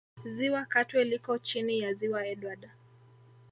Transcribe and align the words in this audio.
Ziwa 0.35 0.65
Katwe 0.65 1.03
liko 1.03 1.37
chini 1.37 1.79
ya 1.79 1.93
Ziwa 1.93 2.27
Edward 2.27 2.69